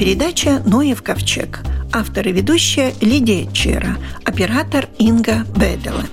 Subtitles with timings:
[0.00, 1.60] передача «Ноев ковчег».
[1.92, 6.04] Автор и ведущая Лидия Чера, оператор Инга Бедела.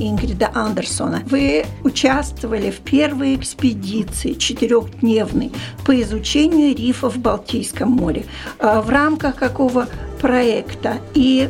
[0.00, 1.22] Ингрида Андерсона.
[1.26, 5.52] Вы участвовали в первой экспедиции четырехдневной
[5.86, 8.24] по изучению рифов в Балтийском море.
[8.58, 9.86] А в рамках какого
[10.20, 10.96] проекта?
[11.14, 11.48] И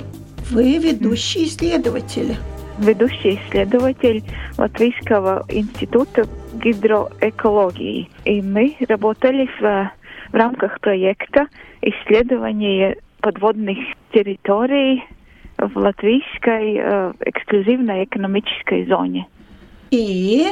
[0.51, 2.37] вы ведущий исследователь
[2.79, 4.23] ведущий исследователь
[4.63, 8.09] Латвийского института гидроэкологии.
[8.25, 9.91] И мы работали в,
[10.31, 11.49] в рамках проекта
[11.81, 13.79] исследования подводных
[14.13, 15.03] территорий
[15.59, 19.27] в латвийской э, эксклюзивной экономической зоне.
[19.91, 20.47] И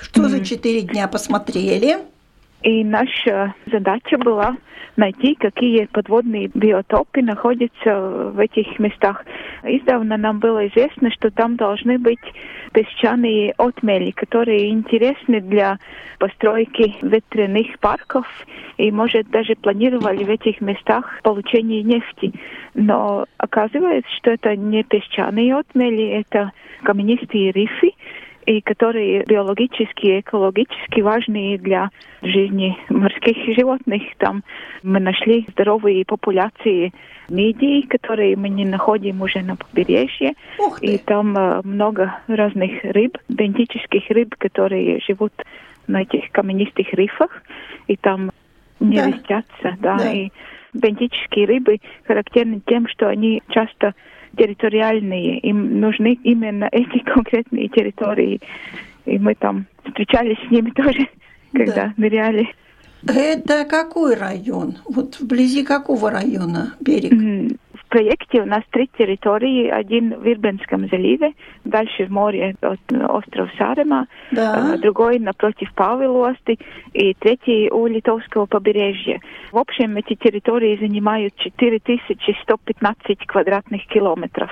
[0.00, 0.28] что mm.
[0.28, 1.98] за четыре дня посмотрели?
[2.62, 4.56] И наша задача была
[4.96, 9.24] найти, какие подводные биотопы находятся в этих местах.
[9.64, 12.20] Издавна нам было известно, что там должны быть
[12.72, 15.78] песчаные отмели, которые интересны для
[16.18, 18.26] постройки ветряных парков
[18.76, 22.32] и, может, даже планировали в этих местах получение нефти.
[22.74, 26.52] Но оказывается, что это не песчаные отмели, это
[26.82, 27.92] каменистые рифы,
[28.46, 31.90] и которые биологически и экологически важны для
[32.22, 34.02] жизни морских животных.
[34.18, 34.42] Там
[34.82, 36.92] мы нашли здоровые популяции
[37.28, 40.34] мидий, которые мы не находим уже на побережье.
[40.80, 45.32] И там э, много разных рыб, бентических рыб, которые живут
[45.86, 47.42] на этих каменистых рифах,
[47.86, 48.30] и там
[48.80, 49.06] не да.
[49.06, 49.76] вестятся.
[49.80, 50.12] Да, да.
[50.12, 50.30] И
[50.72, 53.94] бентические рыбы характерны тем, что они часто
[54.36, 58.40] территориальные, им нужны именно эти конкретные территории.
[59.04, 61.08] И мы там встречались с ними тоже,
[61.52, 61.94] когда да.
[61.96, 62.48] ныряли.
[63.06, 64.76] Это какой район?
[64.84, 67.58] Вот вблизи какого района берег?
[67.92, 69.68] Проекте у нас три территории.
[69.68, 74.78] Один в Ирбенском заливе, дальше в море от острова Сарема, да.
[74.78, 76.58] другой напротив Павелости
[76.94, 79.20] и третий у Литовского побережья.
[79.50, 84.50] В общем, эти территории занимают 4115 квадратных километров.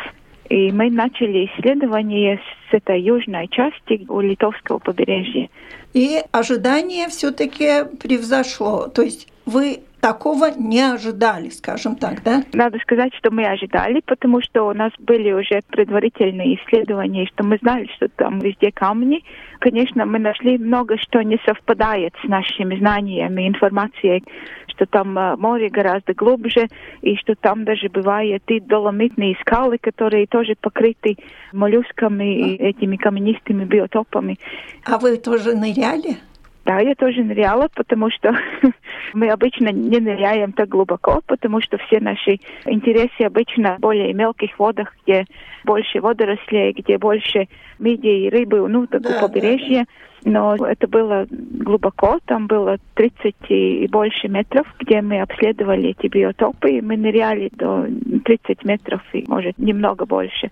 [0.51, 5.49] И мы начали исследование с этой южной части у Литовского побережья.
[5.95, 8.89] И ожидание все-таки превзошло.
[8.89, 12.43] То есть вы такого не ожидали, скажем так, да?
[12.53, 17.59] Надо сказать, что мы ожидали, потому что у нас были уже предварительные исследования, что мы
[17.59, 19.23] знали, что там везде камни.
[19.59, 24.25] Конечно, мы нашли много, что не совпадает с нашими знаниями, информацией,
[24.69, 26.69] что там э, море гораздо глубже,
[27.03, 31.17] и что там даже бывают и доломитные скалы, которые тоже покрыты
[31.53, 34.39] моллюсками и этими каменистыми биотопами.
[34.85, 36.17] А вы тоже ныряли?
[36.65, 38.35] Да, я тоже ныряла, потому что
[39.15, 44.59] мы обычно не ныряем так глубоко, потому что все наши интересы обычно в более мелких
[44.59, 45.25] водах, где
[45.65, 47.49] больше водорослей, где больше
[47.79, 49.79] мидий и рыбы, ну, так да, побережье.
[49.79, 50.31] Да, да.
[50.31, 56.73] Но это было глубоко, там было 30 и больше метров, где мы обследовали эти биотопы,
[56.73, 57.87] и мы ныряли до
[58.27, 60.51] 30 метров и, может, немного больше.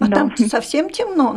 [0.00, 0.14] А Но...
[0.14, 1.32] там совсем темно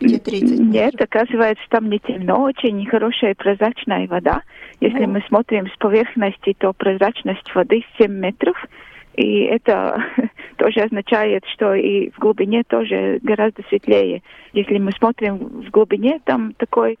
[0.00, 4.42] где 30 Нет, оказывается, там не темно, очень хорошая прозрачная вода.
[4.80, 5.12] Если ну.
[5.12, 8.56] мы смотрим с поверхности, то прозрачность воды 7 метров.
[9.14, 10.04] И это
[10.56, 14.22] тоже означает, что и в глубине тоже гораздо светлее.
[14.52, 16.98] Если мы смотрим в глубине, там такой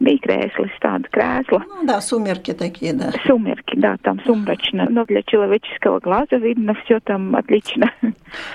[0.00, 1.60] bija krēslis, tāda krēsla.
[1.68, 3.12] Ну да, сумерки такие, да.
[3.26, 4.86] Сумерки, да, там сумрачно.
[4.90, 7.92] Но для человеческого глаза видно все там отлично.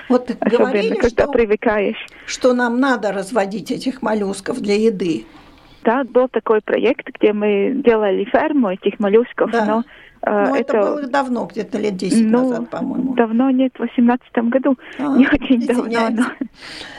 [0.08, 2.06] Вот Особенно, говорили, когда что, привыкаешь.
[2.26, 5.26] Что нам надо разводить этих моллюсков для еды.
[5.86, 9.66] Да, был такой проект, где мы делали ферму этих моллюсков, да.
[9.66, 9.84] но
[10.24, 13.14] а, ну, это, это было давно, где-то лет 10 ну, назад, по-моему.
[13.14, 14.76] Давно нет, в 18 году.
[14.98, 16.10] А, не очень давно.
[16.10, 16.26] Но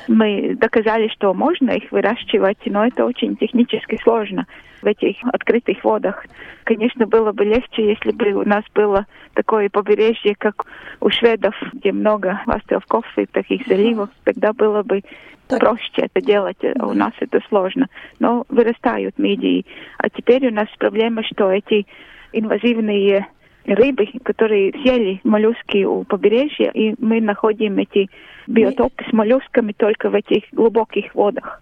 [0.07, 4.47] мы доказали, что можно их выращивать, но это очень технически сложно
[4.87, 6.25] в этих открытых водах.
[6.63, 10.65] Конечно, было бы легче, если бы у нас было такое побережье, как
[11.01, 15.03] у шведов, где много островков и таких заливов, тогда было бы
[15.49, 15.59] так.
[15.59, 16.59] проще это делать.
[16.63, 17.89] У нас это сложно.
[18.21, 19.67] Но вырастают мидии.
[19.99, 21.87] А теперь у нас проблема, что эти
[22.33, 23.27] инвазивные
[23.65, 28.09] рыбы, которые съели моллюски у побережья, и мы находим эти
[28.47, 31.61] биотопы с моллюсками только в этих глубоких водах.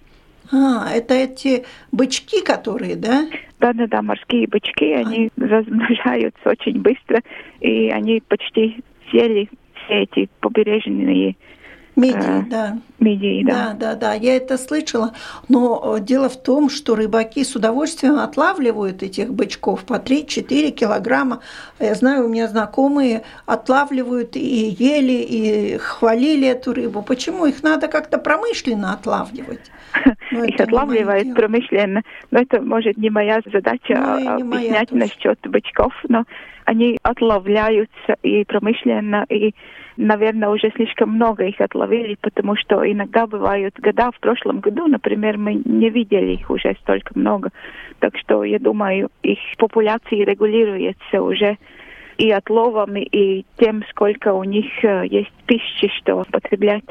[0.52, 3.26] А, это эти бычки, которые, да?
[3.60, 5.00] Да-да-да, морские бычки, а.
[5.00, 7.22] они размножаются очень быстро,
[7.60, 9.48] и они почти съели
[9.84, 11.36] все эти побережные
[11.96, 12.78] Мидии, э, да.
[12.98, 13.52] Мидии, да.
[13.52, 15.12] Да, да, да, я это слышала.
[15.48, 21.40] Но э, дело в том, что рыбаки с удовольствием отлавливают этих бычков по 3-4 килограмма.
[21.78, 27.02] Я знаю, у меня знакомые отлавливают и ели, и хвалили эту рыбу.
[27.02, 29.70] Почему их надо как-то промышленно отлавливать?
[30.34, 32.02] Но их отлавливают промышленно.
[32.30, 36.24] Но это, может, не моя задача ну, объяснять насчет бычков, но
[36.64, 39.54] они отлавляются и промышленно, и,
[39.96, 45.36] наверное, уже слишком много их отловили, потому что иногда бывают года, в прошлом году, например,
[45.38, 47.50] мы не видели их уже столько много.
[47.98, 51.58] Так что, я думаю, их популяция регулируется уже
[52.16, 56.84] и отловами, и тем, сколько у них э, есть пищи, что потреблять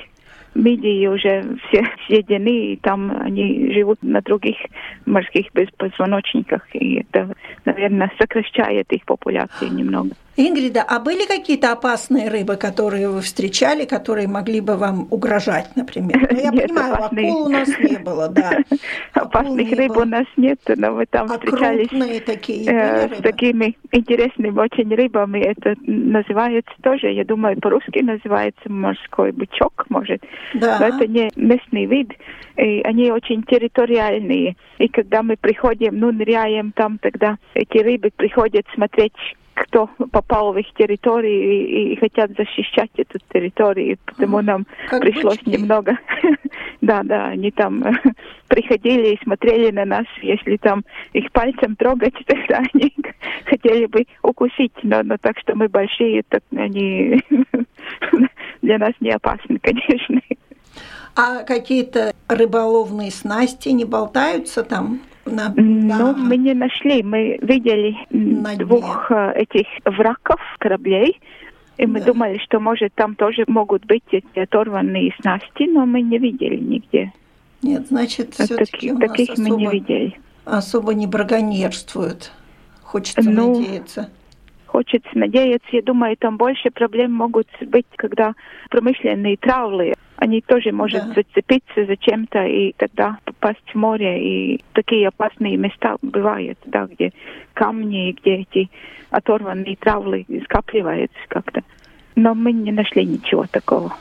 [0.55, 4.57] мидии уже все съедены, и там они живут на других
[5.05, 7.35] морских беспозвоночниках, и это,
[7.65, 10.11] наверное, сокращает их популяцию немного.
[10.35, 16.27] Ингрида, а были какие-то опасные рыбы, которые вы встречали, которые могли бы вам угрожать, например?
[16.31, 17.29] Ну, я нет, понимаю, опасные.
[17.29, 18.51] акул у нас не было, да.
[19.13, 24.59] Опасных рыб у нас нет, но мы там а встречались такие э, с такими интересными
[24.59, 25.39] очень рыбами.
[25.39, 30.23] Это называется тоже, я думаю, по-русски называется морской бычок, может.
[30.55, 30.79] Да.
[30.79, 32.11] Но это не местный вид.
[32.57, 34.55] И они очень территориальные.
[34.79, 39.13] И когда мы приходим, ну, ныряем там, тогда эти рыбы приходят смотреть
[39.53, 45.37] кто попал в их территорию и, и хотят защищать эту территорию, потому нам как пришлось
[45.39, 45.49] бычки.
[45.49, 45.97] немного.
[46.81, 47.83] да, да, они там
[48.47, 50.83] приходили и смотрели на нас, если там
[51.13, 52.93] их пальцем трогать, тогда они
[53.45, 57.21] хотели бы укусить, но, но так что мы большие, так они
[58.61, 60.21] для нас не опасны, конечно.
[61.15, 64.99] А какие-то рыболовные снасти не болтаются там?
[65.25, 65.97] На, на...
[65.97, 67.01] Ну, мы не нашли.
[67.01, 69.17] Мы видели на двух дне.
[69.17, 71.19] Э, этих враков кораблей.
[71.77, 72.07] И мы да.
[72.07, 77.11] думали, что, может, там тоже могут быть эти оторванные снасти, но мы не видели нигде.
[77.63, 80.19] Нет, значит, все-таки у нас таких особо, мы не видели.
[80.45, 82.31] Особо не браконьерствуют.
[82.83, 84.09] Хочется ну, надеяться.
[84.73, 85.67] Хочется надеяться.
[85.71, 88.33] Я думаю, там больше проблем могут быть, когда
[88.71, 91.13] промышленные травлы они тоже могут да.
[91.13, 94.55] зацепиться за чем-то и тогда попасть в море.
[94.55, 97.13] И такие опасные места бывают, да, где
[97.53, 98.71] камни, где эти
[99.11, 101.61] оторванные травлы скапливаются как-то.
[102.15, 103.95] Но мы не нашли ничего такого.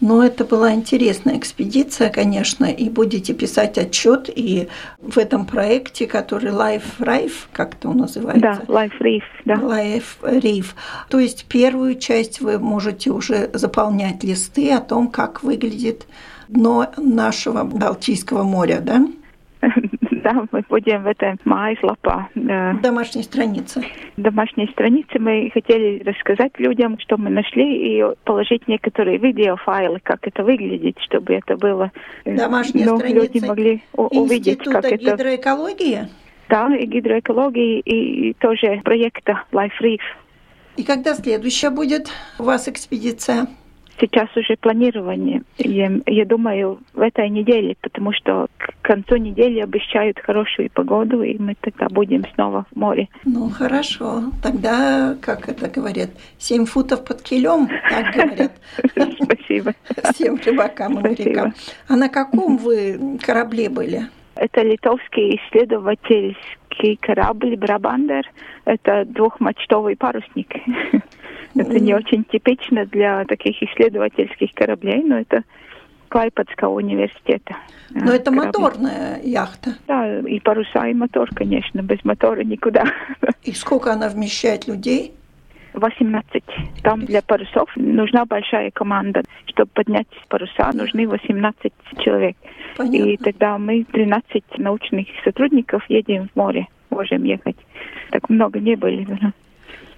[0.00, 4.68] Но это была интересная экспедиция, конечно, и будете писать отчет и
[4.98, 8.62] в этом проекте, который Life Reef, как это он называется?
[8.66, 9.54] Да, Life Reef, да.
[9.54, 10.66] Life Reef.
[11.10, 16.06] То есть первую часть вы можете уже заполнять листы о том, как выглядит
[16.48, 19.06] дно нашего Балтийского моря, да?
[20.30, 22.28] Да, мы будем в этом mājaslapā.
[22.82, 23.84] Домашней странице.
[24.16, 30.42] Домашней странице мы хотели рассказать людям, что мы нашли, и положить некоторые видеофайлы, как это
[30.42, 31.90] выглядит, чтобы это было...
[32.24, 34.96] Э, Домашняя ну, страница люди могли увидеть, как это...
[34.96, 36.08] гидроэкологии?
[36.48, 40.00] Да, и гидроэкологии, и тоже проекта Life Reef.
[40.76, 43.46] И когда следующая будет у вас экспедиция?
[44.00, 45.42] Сейчас уже планирование.
[45.58, 51.38] Я, я думаю, в этой неделе, потому что к концу недели обещают хорошую погоду, и
[51.38, 53.08] мы тогда будем снова в море.
[53.24, 54.24] Ну, хорошо.
[54.42, 58.52] Тогда, как это говорят, семь футов под килем, так говорят.
[59.22, 59.74] Спасибо.
[60.14, 61.54] Всем рыбакам и морякам.
[61.88, 64.02] А на каком вы корабле были?
[64.36, 68.24] Это литовский исследовательский корабль «Брабандер».
[68.64, 70.48] Это двухмачтовый парусник.
[71.54, 75.42] Это не очень типично для таких исследовательских кораблей, но это
[76.08, 77.56] Клайпадского университета.
[77.90, 78.46] Но это корабль.
[78.46, 79.74] моторная яхта.
[79.86, 81.82] Да, и паруса, и мотор, конечно.
[81.82, 82.84] Без мотора никуда.
[83.42, 85.14] И сколько она вмещает людей?
[85.74, 86.42] 18.
[86.82, 89.22] Там для парусов нужна большая команда.
[89.46, 92.36] Чтобы поднять паруса, нужны 18 человек.
[92.76, 93.08] Понятно.
[93.08, 96.66] И тогда мы, 13 научных сотрудников, едем в море.
[96.90, 97.56] Можем ехать.
[98.10, 99.06] Так много не были.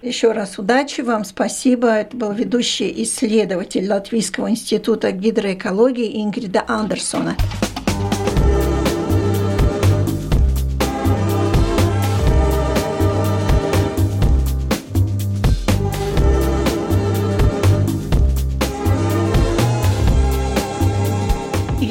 [0.02, 1.86] Еще раз удачи вам, спасибо.
[1.86, 7.36] Это был ведущий исследователь Латвийского института гидроэкологии Ингрида Андерсона.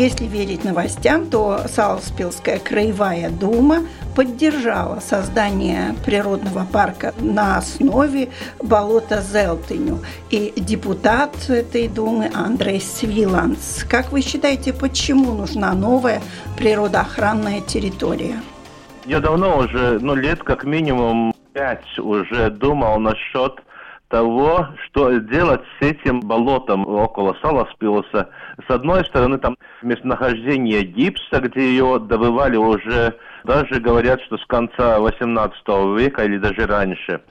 [0.02, 3.84] Если верить новостям, то Салспилская краевая дума
[4.16, 8.30] поддержала создание природного парка на основе
[8.64, 10.00] болота Зелтыню.
[10.32, 13.86] И депутат этой думы Андрей Свиланс.
[13.88, 16.20] Как вы считаете, почему нужна новая
[16.58, 18.42] природоохранная территория?
[19.06, 23.62] Я давно уже, ну лет как минимум пять уже думал насчет
[24.12, 28.30] того, что делать с этим болотом около Саласпилса.
[28.68, 33.16] С одной стороны, там местонахождение гипса, где ее добывали уже,
[33.46, 37.22] даже говорят, что с конца 18 века или даже раньше.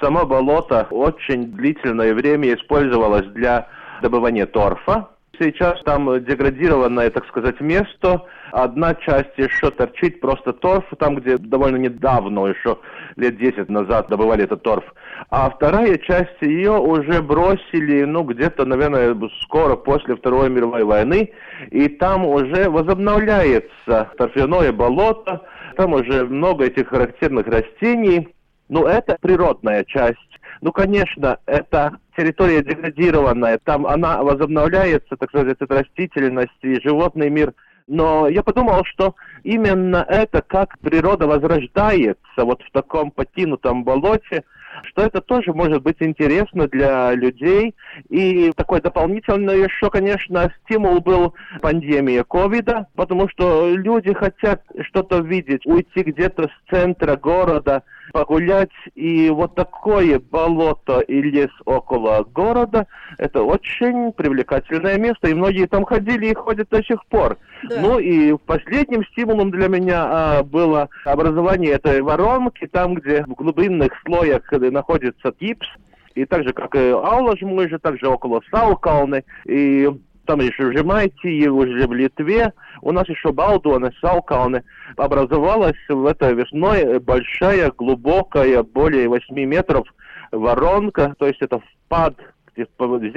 [0.00, 3.68] Само болото очень длительное время использовалось для
[4.00, 5.08] добывания торфа.
[5.38, 11.76] Сейчас там деградированное, так сказать, место, Одна часть еще торчит просто торф, там, где довольно
[11.76, 12.78] недавно, еще
[13.16, 14.84] лет 10 назад добывали этот торф.
[15.30, 21.32] А вторая часть ее уже бросили, ну, где-то, наверное, скоро после Второй мировой войны.
[21.70, 25.42] И там уже возобновляется торфяное болото,
[25.76, 28.28] там уже много этих характерных растений.
[28.68, 30.18] Ну, это природная часть.
[30.60, 37.54] Ну, конечно, это территория деградированная, там она возобновляется, так сказать, растительность и животный мир.
[37.88, 44.44] Но я подумал, что именно это, как природа возрождается вот в таком покинутом болоте,
[44.84, 47.74] что это тоже может быть интересно для людей.
[48.10, 55.64] И такой дополнительный еще, конечно, стимул был пандемия ковида, потому что люди хотят что-то видеть,
[55.64, 58.70] уйти где-то с центра города, погулять.
[58.94, 62.86] И вот такое болото и лес около города–
[63.18, 65.28] это очень привлекательное место.
[65.28, 67.38] И многие там ходили и ходят до сих пор.
[67.68, 67.80] Да.
[67.80, 73.92] Ну и последним стимулом для меня а, было образование этой воронки, там, где в глубинных
[74.04, 75.66] слоях находится гипс,
[76.14, 79.88] и так же, как и Аулаж мой же, также около Саукалны, и
[80.28, 84.62] там еще в Жемайтии, уже в Литве, у нас еще Балдуаны, Саукалны,
[84.96, 89.88] образовалась в этой весной большая, глубокая, более 8 метров
[90.30, 92.14] воронка, то есть это впад,
[92.54, 92.66] где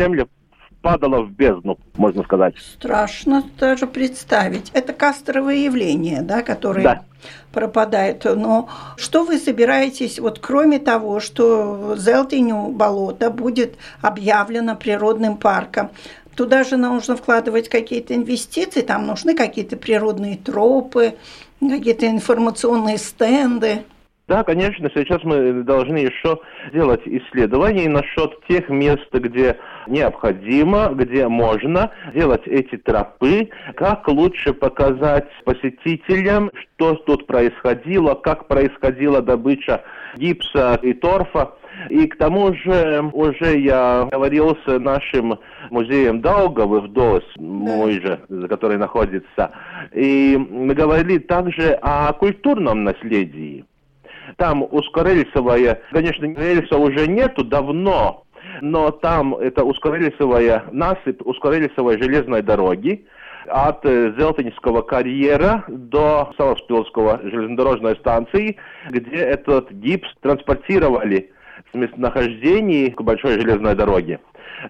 [0.02, 0.26] земля
[0.82, 2.56] падала в бездну, можно сказать.
[2.58, 4.72] Страшно даже представить.
[4.74, 7.02] Это касторовое явление, да, которое да.
[7.52, 8.24] пропадает.
[8.24, 15.92] Но что вы собираетесь, вот кроме того, что Зелтиню болото будет объявлено природным парком,
[16.42, 21.14] туда же нужно вкладывать какие-то инвестиции, там нужны какие-то природные тропы,
[21.60, 23.84] какие-то информационные стенды.
[24.28, 31.92] Да, конечно, сейчас мы должны еще сделать исследования насчет тех мест, где необходимо, где можно
[32.16, 39.84] делать эти тропы, как лучше показать посетителям, что тут происходило, как происходила добыча
[40.16, 41.52] гипса и торфа.
[41.90, 48.20] И к тому же уже я говорил с нашим музеем Даугавы в ДОС, мой же,
[48.48, 49.52] который находится,
[49.94, 53.66] и мы говорили также о культурном наследии.
[54.38, 58.24] Там ускорельсовая, конечно, рельса уже нету давно,
[58.62, 63.06] но там это ускорельсовая насыпь ускорельсовой железной дороги,
[63.48, 68.58] от э, Зелтинского карьера до Саласпилского железнодорожной станции,
[68.90, 71.32] где этот гипс транспортировали
[72.92, 74.20] к большой железной дороге.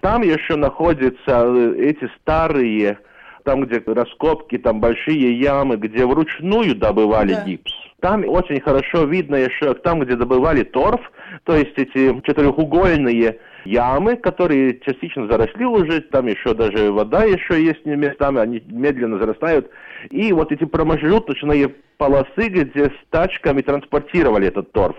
[0.00, 2.98] Там еще находятся э, эти старые,
[3.44, 7.44] там, где раскопки, там большие ямы, где вручную добывали да.
[7.44, 7.72] гипс.
[8.00, 11.00] Там очень хорошо видно еще там, где добывали торф,
[11.44, 17.84] то есть эти четырехугольные ямы, которые частично заросли уже, там еще даже вода еще есть
[17.84, 19.70] местами, они медленно зарастают.
[20.10, 24.96] И вот эти промежуточные полосы, где с тачками транспортировали этот торф.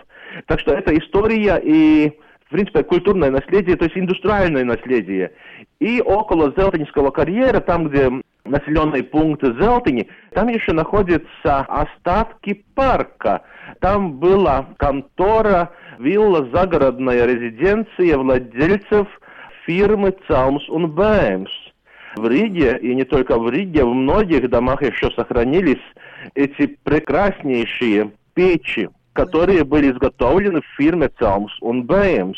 [0.48, 2.12] Так что это история и
[2.46, 5.32] в принципе, культурное наследие, то есть индустриальное наследие.
[5.80, 8.12] И около Зелтинского карьера, там, где
[8.46, 13.42] населенный пункт Зелтини, там еще находятся остатки парка.
[13.80, 19.08] Там была контора, вилла, загородная резиденция владельцев
[19.66, 21.50] фирмы Цалмс und Бэмс.
[22.18, 25.82] В Риге, и не только в Риге, в многих домах еще сохранились
[26.36, 32.34] эти прекраснейшие печи, которые были изготовлены в фирме Цалмс und.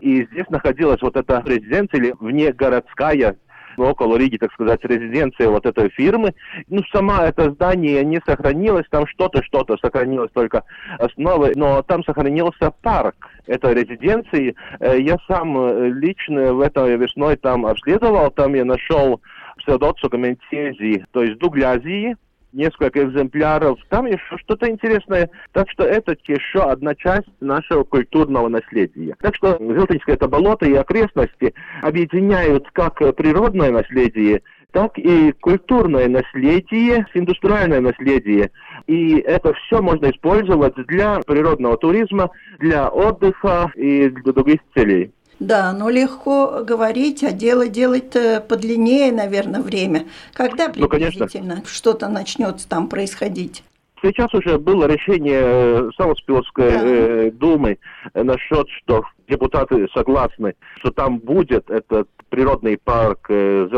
[0.00, 3.36] И здесь находилась вот эта резиденция или внегородская
[3.76, 6.34] около Риги, так сказать, резиденция вот этой фирмы.
[6.68, 10.64] Ну, сама это здание не сохранилось, там что-то, что-то сохранилось только
[10.98, 13.14] основы, но там сохранился парк
[13.46, 14.54] этой резиденции.
[14.80, 19.20] Э, я сам э, лично в этой весной там обследовал, там я нашел
[19.58, 22.16] псевдоцукаментези, то есть дуглязии,
[22.52, 23.78] несколько экземпляров.
[23.88, 25.30] Там еще что-то интересное.
[25.52, 29.16] Так что это еще одна часть нашего культурного наследия.
[29.20, 34.42] Так что Зелтинское это болото и окрестности объединяют как природное наследие,
[34.72, 38.50] так и культурное наследие, индустриальное наследие.
[38.86, 45.12] И это все можно использовать для природного туризма, для отдыха и для других целей.
[45.40, 48.14] Да, но легко говорить, а дело делать
[48.48, 50.04] подлиннее, наверное, время.
[50.34, 53.64] Когда ну, приблизительно ну, что-то начнется там происходить?
[54.02, 56.80] Сейчас уже было решение э, Самоспилской да.
[56.82, 57.78] э, думы
[58.14, 63.68] насчет, что депутаты согласны, что там будет этот природный парк э,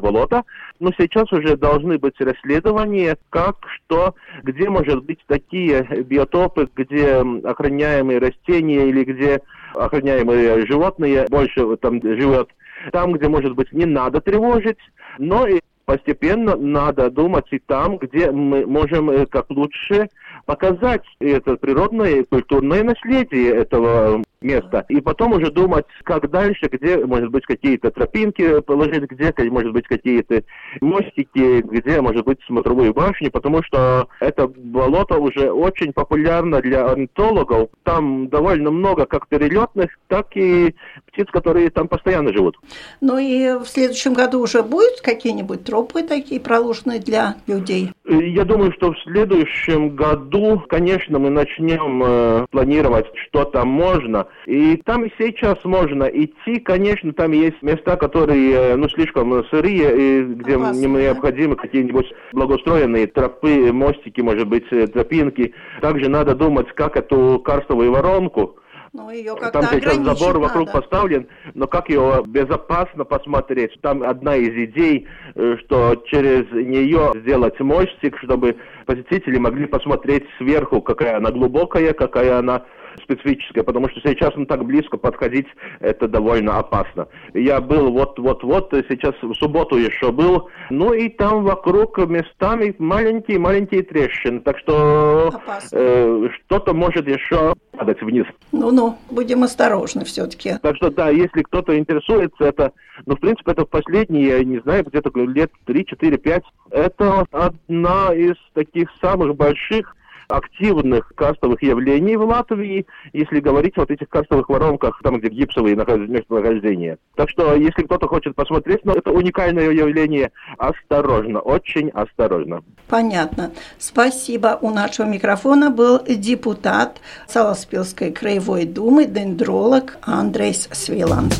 [0.00, 0.44] болота,
[0.78, 8.18] но сейчас уже должны быть расследования, как, что, где может быть такие биотопы, где охраняемые
[8.18, 9.42] растения или где
[9.74, 12.48] охраняемые животные больше там живет,
[12.92, 14.78] там, где, может быть, не надо тревожить,
[15.18, 20.08] но и постепенно надо думать и там, где мы можем э, как лучше
[20.46, 24.84] показать это природное и культурное наследие этого места.
[24.88, 29.86] И потом уже думать, как дальше, где, может быть, какие-то тропинки положить, где, может быть,
[29.86, 30.42] какие-то
[30.80, 37.70] мостики, где, может быть, смотровые башни, потому что это болото уже очень популярно для орнитологов.
[37.82, 40.74] Там довольно много как перелетных, так и
[41.12, 42.58] птиц, которые там постоянно живут.
[43.00, 47.90] Ну и в следующем году уже будут какие-нибудь тропы такие проложенные для людей?
[48.06, 54.26] Я думаю, что в следующем году, конечно, мы начнем э, планировать, что там можно.
[54.46, 60.20] И там и сейчас можно идти, конечно, там есть места, которые, э, ну, слишком сырые,
[60.20, 61.62] и где Опасные, необходимы да?
[61.62, 65.54] какие-нибудь благоустроенные тропы, мостики, может быть, э, тропинки.
[65.80, 68.56] Также надо думать, как эту карстовую воронку
[68.92, 70.80] ну, ее Там сейчас забор вокруг надо.
[70.80, 73.80] поставлен, но как ее безопасно посмотреть?
[73.80, 80.82] Там одна из идей, э, что через нее сделать мостик, чтобы посетители могли посмотреть сверху,
[80.82, 82.64] какая она глубокая, какая она
[83.02, 85.46] специфическое, потому что сейчас он так близко подходить,
[85.80, 87.08] это довольно опасно.
[87.34, 94.40] Я был вот-вот-вот, сейчас в субботу еще был, ну и там вокруг местами маленькие-маленькие трещины,
[94.40, 95.32] так что
[95.72, 98.26] э, что-то может еще падать вниз.
[98.52, 100.58] Ну-ну, будем осторожны все-таки.
[100.62, 102.72] Так что да, если кто-то интересуется, это,
[103.06, 108.36] ну, в принципе, это в последние, я не знаю, где-то лет 3-4-5, это одна из
[108.54, 109.96] таких самых больших
[110.28, 116.98] активных кастовых явлений в Латвии, если говорить вот этих кастовых воронках, там, где гипсовые местонахождения.
[117.16, 122.62] Так что, если кто-то хочет посмотреть на это уникальное явление, осторожно, очень осторожно.
[122.88, 123.52] Понятно.
[123.78, 124.58] Спасибо.
[124.60, 131.32] У нашего микрофона был депутат Саласпилской краевой думы, дендролог Андрейс Свиланд.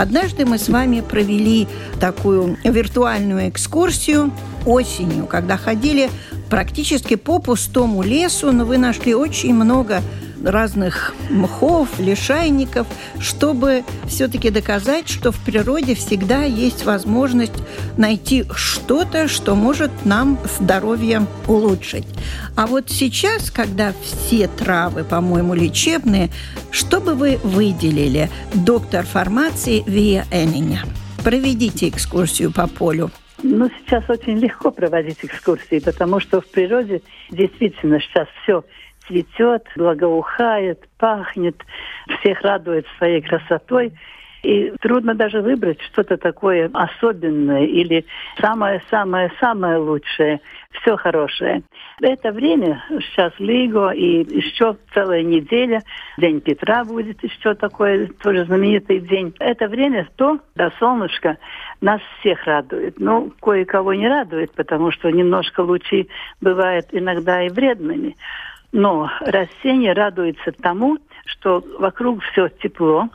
[0.00, 1.68] Однажды мы с вами провели
[2.00, 4.32] такую виртуальную экскурсию
[4.64, 6.08] осенью, когда ходили
[6.48, 10.00] практически по пустому лесу, но вы нашли очень много
[10.44, 12.86] разных мхов, лишайников,
[13.18, 17.52] чтобы все-таки доказать, что в природе всегда есть возможность
[17.96, 22.06] найти что-то, что может нам здоровье улучшить.
[22.56, 26.30] А вот сейчас, когда все травы, по-моему, лечебные,
[26.70, 30.84] что бы вы выделили, доктор фармации Вия Энниня?
[31.24, 33.10] Проведите экскурсию по полю.
[33.42, 38.64] Ну, сейчас очень легко проводить экскурсии, потому что в природе действительно сейчас все
[39.10, 41.56] цветет, благоухает, пахнет,
[42.20, 43.92] всех радует своей красотой.
[44.42, 48.06] И трудно даже выбрать что-то такое особенное или
[48.40, 50.40] самое-самое-самое лучшее.
[50.80, 51.62] Все хорошее.
[52.00, 55.82] Это время, сейчас Лиго и еще целая неделя,
[56.16, 59.34] День Петра будет еще такой тоже знаменитый день.
[59.40, 61.36] Это время то, да, солнышко,
[61.82, 62.98] нас всех радует.
[62.98, 66.08] Ну, кое-кого не радует, потому что немножко лучи
[66.40, 68.16] бывают иногда и вредными.
[68.72, 73.08] Но растение радуется тому, что вокруг все тепло,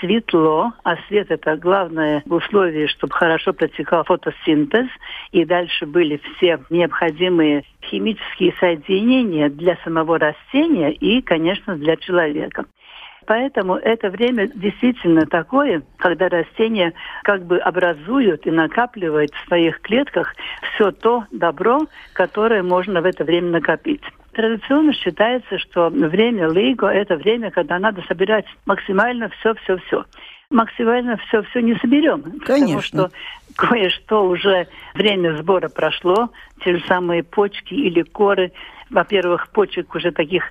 [0.00, 4.86] светло, а свет это главное условие, чтобы хорошо протекал фотосинтез,
[5.32, 12.64] и дальше были все необходимые химические соединения для самого растения и, конечно, для человека.
[13.26, 20.34] Поэтому это время действительно такое, когда растения как бы образуют и накапливают в своих клетках
[20.74, 21.80] все то добро,
[22.14, 24.02] которое можно в это время накопить.
[24.38, 30.04] Традиционно считается, что время лиго– это время, когда надо собирать максимально все-все-все
[30.50, 32.22] максимально все-все не соберем.
[32.46, 32.46] Конечно.
[32.46, 33.10] Потому что
[33.58, 36.30] кое-что уже время сбора прошло,
[36.64, 38.52] те же самые почки или коры
[38.90, 40.44] во-первых, почек уже таких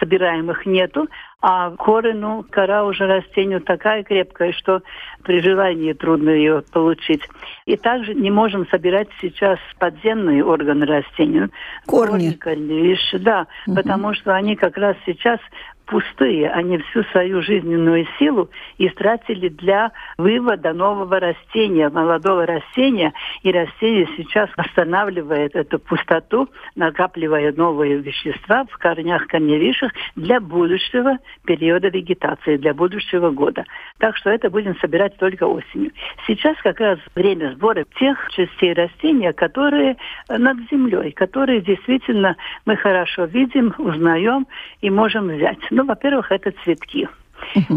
[0.00, 1.08] собираемых нету,
[1.40, 4.82] а коры, ну, кора уже растению такая крепкая, что
[5.22, 7.22] при желании трудно ее получить.
[7.66, 11.50] И также не можем собирать сейчас подземные органы растения.
[11.86, 12.32] Корни.
[12.32, 13.76] Корни, да, угу.
[13.76, 15.38] потому что они как раз сейчас
[15.86, 16.50] пустые.
[16.50, 23.12] Они всю свою жизненную силу истратили для вывода нового растения, молодого растения.
[23.42, 31.88] И растение сейчас восстанавливает эту пустоту, накапливая новые вещества в корнях корневишек для будущего периода
[31.88, 33.64] вегетации, для будущего года.
[33.98, 35.92] Так что это будем собирать только осенью.
[36.26, 39.96] Сейчас как раз время сбора тех частей растения, которые
[40.28, 44.46] над землей, которые действительно мы хорошо видим, узнаем
[44.80, 45.58] и можем взять.
[45.74, 47.08] Ну, во-первых, это цветки.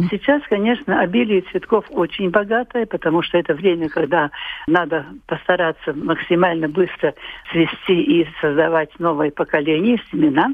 [0.10, 4.30] Сейчас, конечно, обилие цветков очень богатое, потому что это время, когда
[4.68, 7.16] надо постараться максимально быстро
[7.52, 10.54] свести и создавать новое поколение, семена.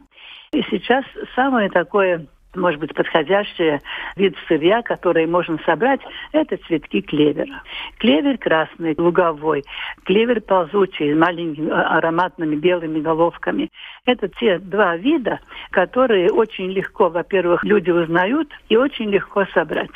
[0.53, 1.03] И сейчас
[1.35, 3.79] самое такое может быть, подходящий
[4.15, 7.63] вид сырья, который можно собрать, это цветки клевера.
[7.97, 9.63] Клевер красный, луговой,
[10.03, 13.69] клевер ползучий, с маленькими а, ароматными белыми головками.
[14.05, 15.39] Это те два вида,
[15.71, 19.91] которые очень легко, во-первых, люди узнают и очень легко собрать.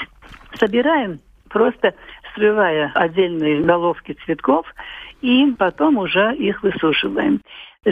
[0.56, 1.94] Собираем просто
[2.34, 4.66] срывая отдельные головки цветков
[5.22, 7.42] и потом уже их высушиваем.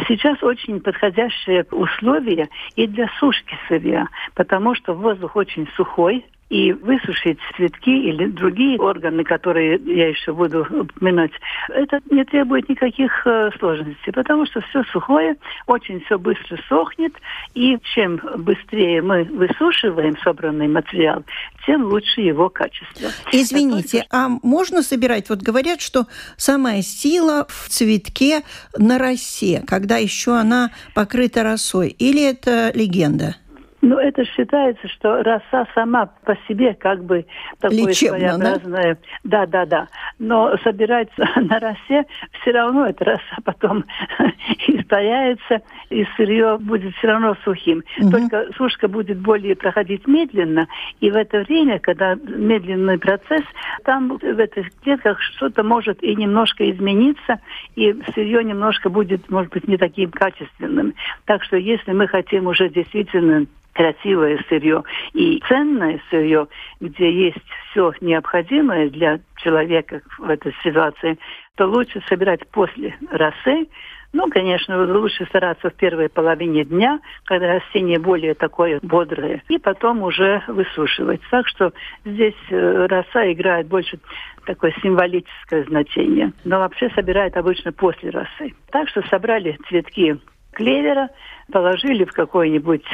[0.08, 7.40] Сейчас очень подходящие условия и для сушки сырья, потому что воздух очень сухой, и высушить
[7.56, 11.32] цветки или другие органы, которые я еще буду упоминать,
[11.70, 17.14] это не требует никаких э, сложностей, потому что все сухое, очень все быстро сохнет,
[17.56, 21.24] и чем быстрее мы высушиваем собранный материал,
[21.66, 23.10] тем лучше его качество.
[23.32, 24.16] Извините, только...
[24.16, 25.30] а можно собирать?
[25.30, 26.06] Вот говорят, что
[26.38, 28.42] самая сила в цветке
[28.78, 33.36] на росе, когда еще она покрыта росой, или это легенда?
[33.86, 37.24] Ну, это считается, что роса сама по себе как бы
[37.60, 38.98] такое Лечебно, своеобразное.
[39.24, 39.45] Да?
[39.45, 39.88] да, да, да.
[40.17, 42.08] Но собирается на росе,
[42.41, 43.84] все равно эта роса потом
[44.67, 47.84] испаряется, и сырье будет все равно сухим.
[48.00, 48.10] Угу.
[48.10, 50.67] Только сушка будет более проходить медленно,
[51.00, 53.43] и в это время, когда медленный процесс,
[53.84, 57.39] там в этих клетках что-то может и немножко измениться,
[57.76, 60.95] и сырье немножко будет, может быть, не таким качественным.
[61.26, 63.45] Так что если мы хотим уже действительно
[63.76, 64.84] красивое сырье
[65.14, 66.48] и ценное сырье,
[66.80, 71.20] где есть все необходимое для человека в этой ситуации,
[71.56, 73.68] то лучше собирать после росы.
[74.14, 80.04] Ну, конечно, лучше стараться в первой половине дня, когда растение более такое бодрое, и потом
[80.04, 81.20] уже высушивать.
[81.30, 81.74] Так что
[82.06, 84.00] здесь э, роса играет больше
[84.46, 86.32] такое символическое значение.
[86.46, 88.54] Но вообще собирают обычно после росы.
[88.72, 90.18] Так что собрали цветки
[90.54, 91.10] клевера,
[91.52, 92.86] положили в какой-нибудь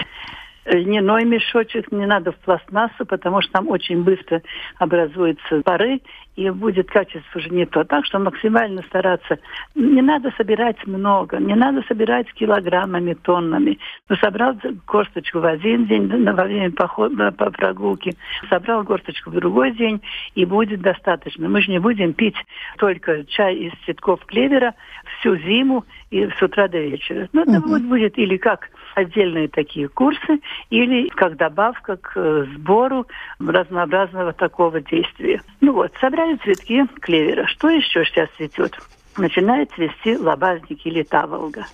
[0.65, 4.41] льняной мешочек, не надо в пластмассу, потому что там очень быстро
[4.77, 6.01] образуются пары,
[6.35, 7.83] и будет качество уже не то.
[7.83, 9.39] Так что максимально стараться.
[9.75, 13.79] Не надо собирать много, не надо собирать килограммами, тоннами.
[14.07, 14.55] Ну, собрал
[14.87, 18.13] горсточку в один день во время похода по прогулке,
[18.49, 20.01] собрал горсточку в другой день,
[20.35, 21.49] и будет достаточно.
[21.49, 22.37] Мы же не будем пить
[22.77, 24.73] только чай из цветков клевера
[25.19, 27.27] всю зиму и с утра до вечера.
[27.33, 27.87] Ну, это uh-huh.
[27.87, 33.07] будет или как отдельные такие курсы, или как добавка к э, сбору
[33.39, 35.41] разнообразного такого действия.
[35.61, 37.47] Ну вот, собрали цветки клевера.
[37.47, 38.77] Что еще сейчас цветет?
[39.17, 41.65] Начинает цвести лобазник или таволга.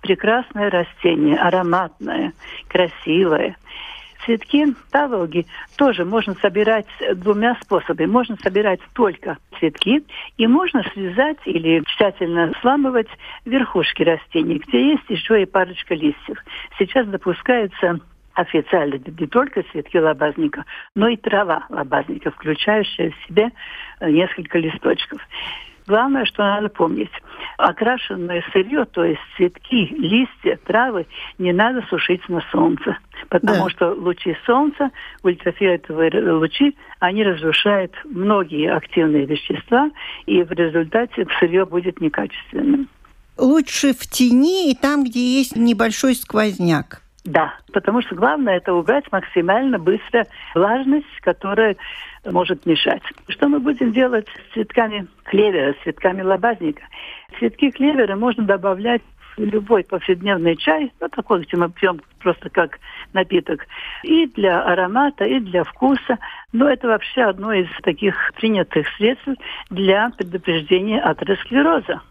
[0.00, 2.32] Прекрасное растение, ароматное,
[2.68, 3.56] красивое
[4.24, 8.06] цветки таволги тоже можно собирать двумя способами.
[8.06, 10.04] Можно собирать только цветки,
[10.36, 13.08] и можно связать или тщательно сламывать
[13.44, 16.38] верхушки растений, где есть еще и парочка листьев.
[16.78, 18.00] Сейчас допускается
[18.34, 23.50] официально не только цветки лобазника, но и трава лобазника, включающая в себя
[24.00, 25.20] несколько листочков.
[25.86, 27.10] Главное, что надо помнить,
[27.58, 31.06] окрашенное сырье, то есть цветки, листья, травы,
[31.38, 32.96] не надо сушить на солнце,
[33.28, 33.70] потому да.
[33.70, 34.90] что лучи солнца,
[35.22, 39.90] ультрафиолетовые лучи, они разрушают многие активные вещества,
[40.24, 42.88] и в результате сырье будет некачественным.
[43.36, 47.03] Лучше в тени и там, где есть небольшой сквозняк.
[47.24, 51.76] Да, потому что главное это убрать максимально быстро влажность, которая
[52.24, 53.02] может мешать.
[53.28, 56.82] Что мы будем делать с цветками клевера, с цветками лобазника?
[57.38, 59.02] Цветки клевера можно добавлять
[59.38, 62.78] в любой повседневный чай, ну, такой, где мы пьем просто как
[63.14, 63.66] напиток,
[64.02, 66.18] и для аромата, и для вкуса.
[66.52, 69.28] Но это вообще одно из таких принятых средств
[69.70, 72.02] для предупреждения атеросклероза.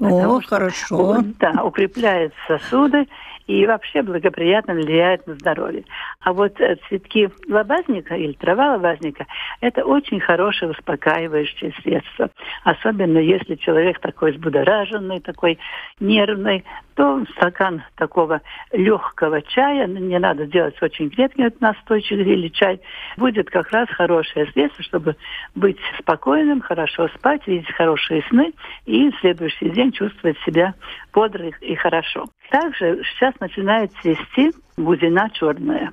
[0.00, 1.18] О, хорошо.
[1.38, 3.06] Да, укрепляет сосуды
[3.46, 5.84] и вообще благоприятно влияет на здоровье.
[6.20, 9.26] А вот э, цветки лобазника или трава лобазника–
[9.60, 12.30] это очень хорошее успокаивающее средство.
[12.64, 15.58] Особенно если человек такой взбудораженный, такой
[16.00, 18.40] нервный, то стакан такого
[18.72, 22.80] легкого чая, не надо делать очень крепкий настойчивый или чай,
[23.16, 25.16] будет как раз хорошее средство, чтобы
[25.54, 28.52] быть спокойным, хорошо спать, видеть хорошие сны
[28.86, 30.74] и следующий день чувствовать себя
[31.12, 32.24] бодро и хорошо.
[32.50, 35.92] Также сейчас начинает цвести бузина черная.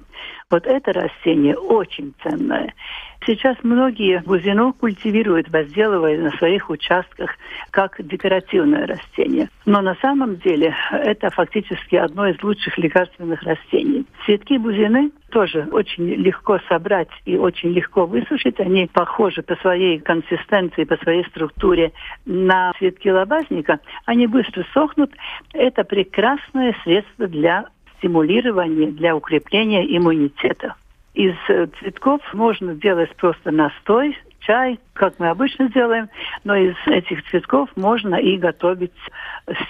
[0.49, 2.73] Вот это растение очень ценное.
[3.25, 7.31] Сейчас многие бузину культивируют, возделывая на своих участках
[7.71, 9.49] как декоративное растение.
[9.65, 14.05] Но на самом деле это фактически одно из лучших лекарственных растений.
[14.25, 18.59] Цветки бузины тоже очень легко собрать и очень легко высушить.
[18.59, 21.93] Они похожи по своей консистенции, по своей структуре
[22.25, 23.79] на цветки лобазника.
[24.05, 25.11] Они быстро сохнут.
[25.53, 27.69] Это прекрасное средство для
[28.03, 30.75] стимулирования, для укрепления иммунитета.
[31.13, 36.09] Из э, цветков можно делать просто настой, чай, как мы обычно делаем,
[36.43, 38.91] но из этих цветков можно и готовить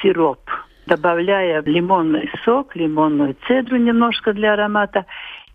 [0.02, 0.40] сироп
[0.86, 5.06] добавляя лимонный сок, лимонную цедру немножко для аромата.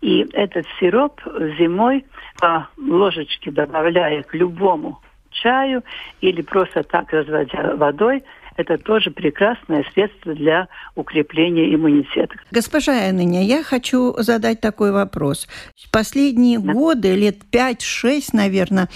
[0.01, 1.21] И этот сироп
[1.59, 2.05] зимой
[2.39, 4.99] по ложечке добавляя к любому
[5.31, 5.83] чаю
[6.21, 8.23] или просто так разводя водой,
[8.59, 12.35] это тоже прекрасное средство для укрепления иммунитета.
[12.51, 15.47] Госпожа Яныня, я хочу задать такой вопрос.
[15.77, 16.73] В последние да.
[16.73, 18.89] годы, лет 5-6, наверное,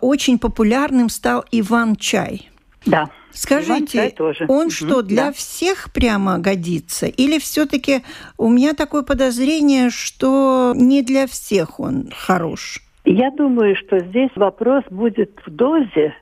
[0.00, 2.48] очень популярным стал Иван-чай.
[2.86, 3.10] Да.
[3.30, 4.46] Скажите, тоже.
[4.48, 5.32] он угу, что, для да.
[5.32, 7.06] всех прямо годится?
[7.06, 8.02] Или все-таки
[8.36, 12.80] у меня такое подозрение, что не для всех он хорош?
[13.04, 16.14] Я думаю, что здесь вопрос будет в дозе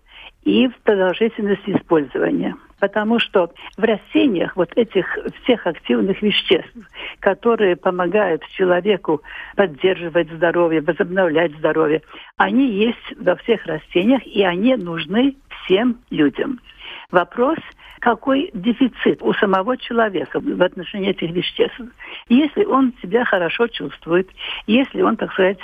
[0.45, 2.57] и в продолжительности использования.
[2.79, 5.07] Потому что в растениях вот этих
[5.43, 6.77] всех активных веществ,
[7.21, 9.23] которые помогают человеку
[9.57, 12.03] поддерживать здоровье, возобновлять здоровье,
[12.37, 16.61] они есть во всех растениях, и они нужны всем людям.
[17.11, 17.59] Вопрос,
[18.01, 21.81] какой дефицит у самого человека в отношении этих веществ.
[22.29, 24.29] Если он себя хорошо чувствует,
[24.67, 25.59] если он, так сказать,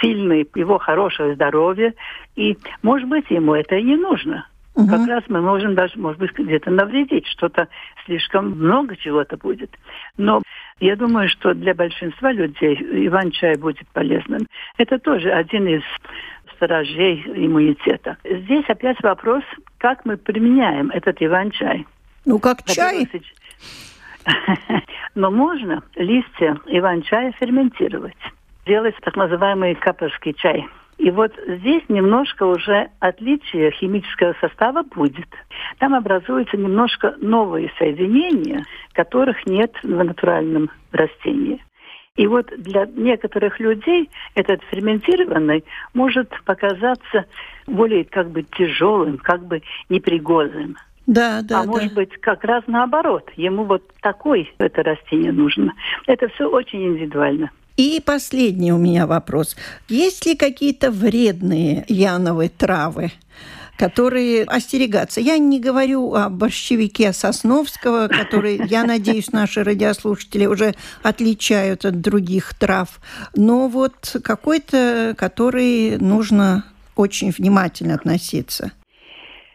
[0.00, 1.94] сильный, его хорошее здоровье,
[2.34, 4.46] и, может быть, ему это и не нужно.
[4.76, 4.88] Угу.
[4.88, 7.68] Как раз мы можем даже, может быть, где-то навредить, что-то
[8.04, 9.70] слишком много чего-то будет.
[10.18, 10.42] Но
[10.80, 14.46] я думаю, что для большинства людей иван-чай будет полезным.
[14.76, 15.82] Это тоже один из
[16.54, 18.18] сторожей иммунитета.
[18.24, 19.42] Здесь опять вопрос,
[19.78, 21.86] как мы применяем этот иван-чай.
[22.26, 23.08] Ну, как чай?
[25.14, 28.16] Но можно листья иван-чая ферментировать.
[28.66, 30.66] Делать так называемый каперский чай.
[30.98, 35.28] И вот здесь немножко уже отличие химического состава будет.
[35.78, 41.62] Там образуются немножко новые соединения, которых нет в натуральном растении.
[42.16, 47.26] И вот для некоторых людей этот ферментированный может показаться
[47.66, 50.76] более как бы тяжелым, как бы непригодным.
[51.06, 51.68] Да, да, а да.
[51.68, 53.30] может быть как раз наоборот.
[53.36, 55.74] Ему вот такой это растение нужно.
[56.06, 57.50] Это все очень индивидуально.
[57.76, 59.56] И последний у меня вопрос.
[59.88, 63.12] Есть ли какие-то вредные яновые травы?
[63.78, 65.20] которые остерегаться.
[65.20, 72.54] Я не говорю о борщевике Сосновского, который, я надеюсь, наши радиослушатели уже отличают от других
[72.54, 72.98] трав,
[73.34, 76.64] но вот какой-то, который нужно
[76.96, 78.72] очень внимательно относиться.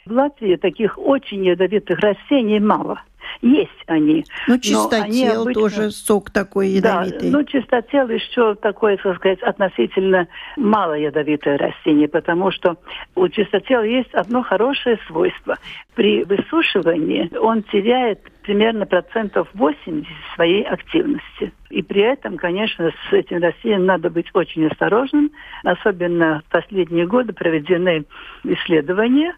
[0.05, 3.01] В Латвии таких очень ядовитых растений мало–
[3.41, 4.25] есть они.
[4.47, 5.61] Ну, чистотел обычно...
[5.61, 7.31] тоже сок такой ядовитый.
[7.31, 12.77] Да, ну, чистотел еще такое, так сказать, относительно мало ядовитое растение, потому что
[13.15, 15.57] у чистотела есть одно хорошее свойство.
[15.95, 21.51] При высушивании он теряет примерно процентов 80 своей активности.
[21.69, 25.31] И при этом, конечно, с этим растением надо быть очень осторожным.
[25.63, 28.05] Особенно в последние годы проведены
[28.43, 29.35] исследования,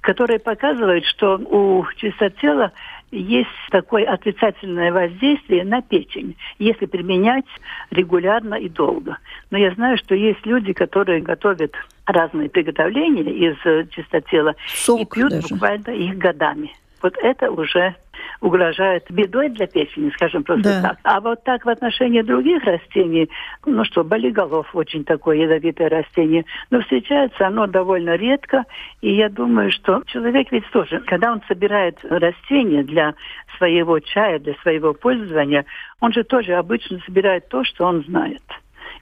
[0.00, 2.72] которые показывают, что у чистотела
[3.10, 7.44] есть такое отрицательное воздействие на печень, если применять
[7.90, 9.18] регулярно и долго.
[9.50, 11.72] Но я знаю, что есть люди, которые готовят
[12.04, 15.48] разные приготовления из чистотела Сок и пьют даже.
[15.48, 16.72] буквально их годами.
[17.06, 17.94] Вот это уже
[18.40, 20.88] угрожает бедой для печени, скажем просто да.
[20.88, 20.98] так.
[21.04, 23.30] А вот так в отношении других растений,
[23.64, 28.64] ну что, болиголов очень такое ядовитое растение, но встречается оно довольно редко,
[29.02, 33.14] и я думаю, что человек ведь тоже, когда он собирает растения для
[33.56, 35.64] своего чая, для своего пользования,
[36.00, 38.42] он же тоже обычно собирает то, что он знает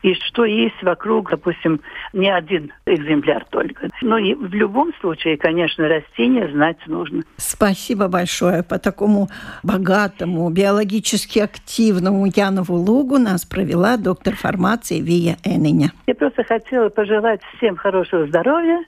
[0.04, 1.80] и что есть вокруг, допустим,
[2.12, 3.88] не один экземпляр только.
[4.02, 7.22] Но и в любом случае, конечно, растения знать нужно.
[7.38, 8.62] Спасибо большое.
[8.62, 9.28] По такому
[9.62, 15.90] богатому, биологически активному Янову лугу нас провела доктор фармации Вия Эниня.
[16.06, 18.84] Я просто хотела пожелать всем хорошего здоровья,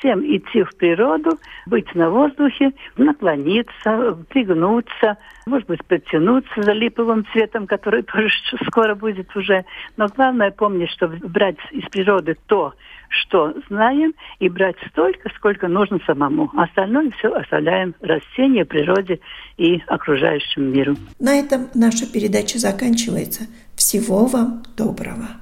[0.00, 7.66] всем идти в природу, быть на воздухе, наклониться, пригнуться, может быть, подтянуться за липовым цветом,
[7.66, 8.30] который тоже
[8.66, 9.64] скоро будет уже.
[9.96, 12.74] Но главное помнить, что брать из природы то,
[13.08, 16.50] что знаем, и брать столько, сколько нужно самому.
[16.56, 19.20] Остальное все оставляем растению, природе
[19.56, 20.96] и окружающему миру.
[21.18, 23.46] На этом наша передача заканчивается.
[23.74, 25.39] Всего вам доброго.